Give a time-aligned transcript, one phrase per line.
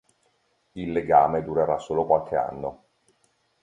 [0.71, 2.83] Il legame durerà solo qualche anno.